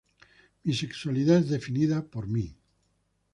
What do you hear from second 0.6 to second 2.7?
Mi sexualidad es definida por mí.